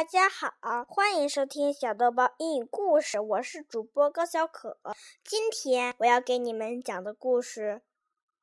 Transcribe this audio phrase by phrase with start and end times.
[0.00, 0.54] 大家好，
[0.88, 4.78] 欢迎收听小豆包英语故事，我是主播高小可。
[5.22, 7.82] 今天我要给你们讲的故事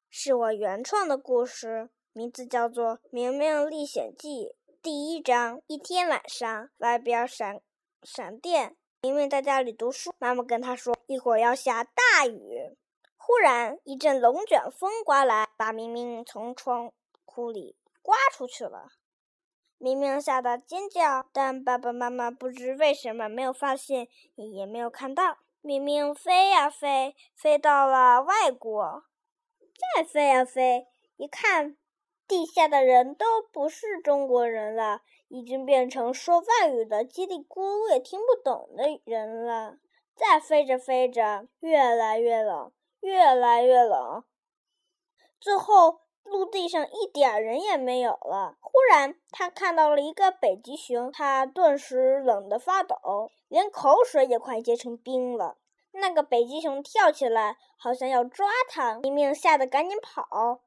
[0.07, 4.49] 是我原创的故事，名字叫做《明明历险记》。
[4.83, 7.59] 第一章：一天晚上，外边闪
[8.03, 12.77] 闪电，明明在家里读书，妈妈跟他说一会儿要下大雨。
[13.15, 16.93] 忽然一阵龙卷风刮来，把明明从窗
[17.25, 18.89] 户里刮出去了。
[19.79, 25.37] 明明吓得尖叫，但爸爸妈妈不知为什么没有发现，也没有看到。
[25.61, 29.03] 明明飞呀飞，飞到了外国，
[29.95, 31.77] 再飞呀飞，一看，
[32.27, 39.77] 地下的人都不是中国人了，已经变成说外语的叽里咕噜也听不懂的人了。
[40.15, 44.23] 再飞着飞着，越来越冷，越来越冷，
[45.39, 46.06] 最后。
[46.29, 48.57] 陆地上一点人也没有了。
[48.61, 55.57] 忽然，他看到了一个北极熊，他顿时冷得发抖，连口水也快结成冰了。
[55.91, 60.61] 那个北极熊跳起来，好像要抓他，明明吓得赶紧跑。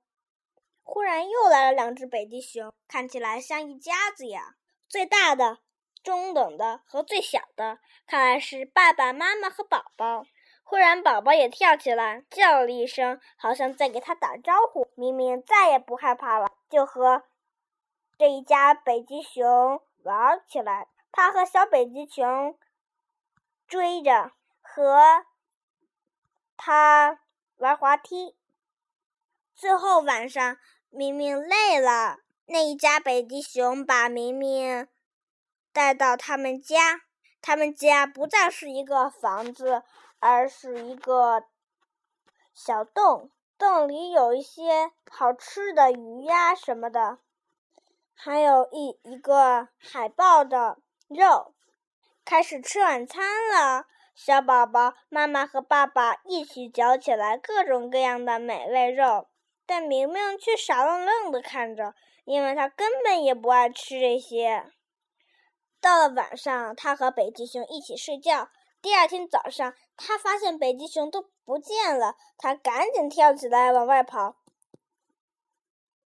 [0.82, 4.56] 忽然又来了两只北极熊，看起来像一家子呀，
[4.88, 5.58] 最大的、
[6.02, 10.24] 中等的和最小的，看来是爸爸妈妈和宝宝。
[10.70, 14.86] 忽然，宝宝也跳起来，叫了一声，好像在给他打招呼。
[14.94, 17.24] 明明再也不害怕了，就和
[18.16, 20.86] 这一家北极熊玩起来。
[21.10, 22.56] 他和小北极熊
[23.66, 25.24] 追着，和
[26.56, 27.18] 他
[27.56, 28.36] 玩滑梯。
[29.56, 30.56] 最后晚上，
[30.90, 34.86] 明明累了，那一家北极熊把明明
[35.72, 37.00] 带到他们家。
[37.42, 39.82] 他们家不再是一个房子。
[40.22, 41.44] 而是一个
[42.52, 47.20] 小洞，洞里有一些好吃的鱼呀什么的，
[48.14, 50.76] 还有一一个海豹的
[51.08, 51.54] 肉。
[52.22, 59.28] 开始吃晚餐了，小宝宝妈妈和爸爸一起嚼起来各种各样的美味肉，
[59.64, 61.94] 但明明却傻愣愣的看着，
[62.26, 64.70] 因为他根本也不爱吃这些。
[65.80, 68.50] 到了晚上，他和北极熊一起睡觉。
[68.82, 74.36] 第二天早上，他发现北极熊都不见了，他赶紧跳起来往外跑，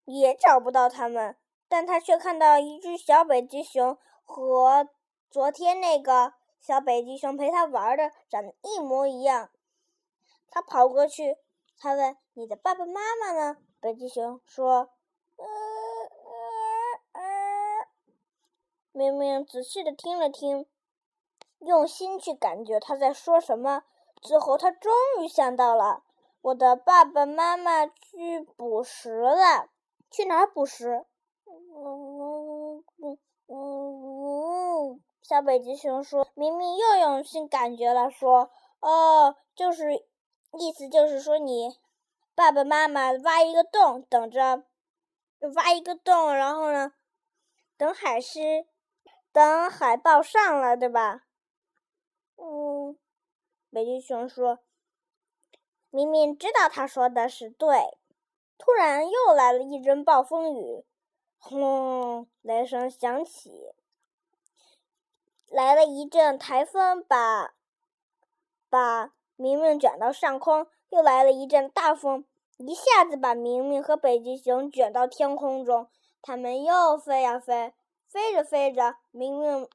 [0.05, 1.37] 也找不到他们。
[1.67, 4.87] 但他却看到一只小北极熊和
[5.31, 9.49] 昨天那个小北极熊陪他玩的长得一模一样。
[10.49, 11.35] 他跑过去，
[11.79, 14.91] 他问：“你的爸爸妈妈呢？”北极熊说
[18.93, 20.65] ：“明明仔细的听了听。
[21.59, 23.83] 用心去感觉他在说什么，
[24.21, 26.03] 最后他终于想到了：
[26.41, 29.69] 我的爸爸妈妈去捕食了，
[30.11, 31.05] 去哪儿捕食？
[31.45, 33.17] 嗯嗯
[33.47, 38.51] 嗯小北极熊说：“明明又用心感觉了，说
[38.81, 40.05] 哦，就是
[40.59, 41.79] 意思就是说你
[42.35, 44.65] 爸爸妈妈挖一个洞，等着
[45.55, 46.91] 挖一个洞，然后呢，
[47.77, 48.67] 等海狮，
[49.33, 51.25] 等海豹上来，对吧？”
[52.39, 52.97] 嗯，
[53.69, 54.59] 北极熊说
[55.91, 57.97] ：“明明知道他说的是对。”
[58.57, 60.85] 突然又来了一阵暴风雨，
[61.37, 63.73] 轰，雷声响起。
[65.47, 67.53] 来了一阵台风，把
[68.69, 70.67] 把明明卷到上空。
[70.89, 72.23] 又来了一阵大风，
[72.57, 75.89] 一下子把明明和北极熊卷到天空中。
[76.21, 77.73] 他们又飞呀飞，
[78.13, 79.67] 飞着飞着，明明。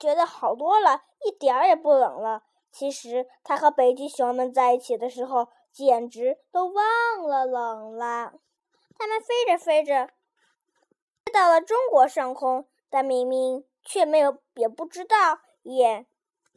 [0.00, 2.42] 觉得好多了，一点儿也不冷了。
[2.72, 8.34] 其实他和北极熊们在一起的时候，简直都忘了冷了。
[8.98, 10.08] 他们飞着飞着，
[11.24, 16.04] 飞到了中国上空，但明明却没有，也不知道，也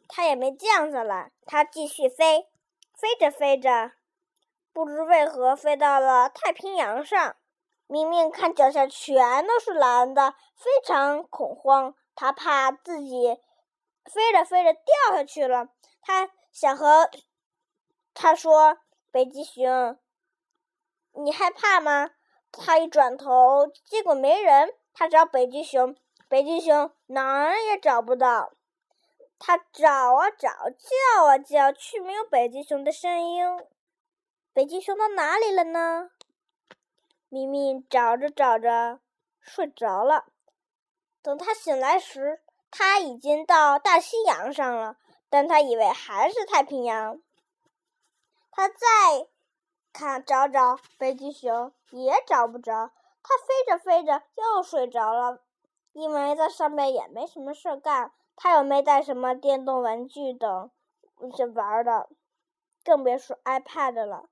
[0.07, 1.31] 他也没降下来。
[1.45, 2.49] 他继续飞，
[2.95, 3.91] 飞着飞着，
[4.73, 7.35] 不知为何飞到了太平洋上。
[7.91, 11.95] 明明看脚下全都是蓝的，非常恐慌。
[12.13, 13.39] 他怕自己
[14.05, 15.69] 飞着飞着掉下去了，
[15.99, 17.09] 他想和
[18.13, 18.77] 他说
[19.09, 19.97] ：“北极熊，
[21.13, 22.11] 你害怕吗？”
[22.53, 24.75] 他一转头，结果没人。
[24.93, 25.95] 他找北极熊，
[26.27, 28.51] 北极熊哪儿也找不到。
[29.39, 33.45] 他找啊找，叫啊叫，却没有北极熊的声音。
[34.53, 36.11] 北极熊到哪里了呢？
[37.29, 38.99] 明明找着找着，
[39.39, 40.25] 睡着了。
[41.21, 42.41] 等他醒来时，
[42.71, 44.97] 他已经到大西洋上了，
[45.29, 47.21] 但他以为还是太平洋。
[48.51, 48.75] 他再
[49.93, 52.91] 看找找北极熊，也找不着。
[53.21, 55.43] 他飞着飞着又睡着了。
[55.91, 60.71] 因为在上面也没什么事干，他又没带什么电动玩具等
[61.19, 62.09] 一些玩的，
[62.83, 64.29] 更别说 iPad 了。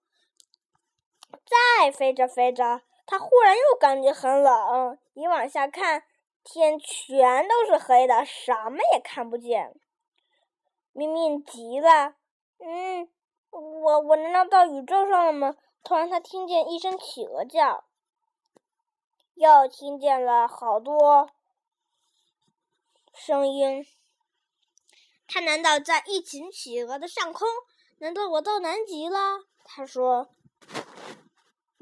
[1.45, 6.03] 再飞着飞着，他忽然又感觉很冷，一往下看，
[6.43, 9.73] 天全都是黑的，什么也看不见。
[10.91, 12.15] 明明急了，
[12.59, 13.09] 嗯，
[13.49, 15.55] 我我难道到宇宙上了吗？
[15.83, 17.85] 突然，他听见一声企鹅叫，
[19.35, 21.29] 又听见了好多
[23.13, 23.87] 声音。
[25.27, 27.47] 他难道在一群企鹅的上空？
[27.99, 29.45] 难道我到南极了？
[29.63, 30.29] 他说：“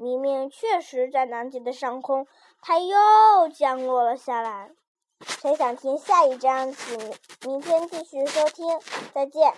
[0.06, 2.26] 明明确实在南极的上空。”
[2.62, 2.96] 它又
[3.52, 4.70] 降落了下来。
[5.20, 6.72] 谁想听下一章？
[6.72, 6.98] 请
[7.42, 8.66] 明天继续收听。
[9.12, 9.52] 再见。